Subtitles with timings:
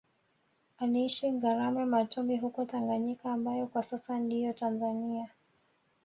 [0.77, 5.29] Aliishi Ngarambe Matumbi huko Tanganyika ambayo kwa sasa ndiyo Tanzania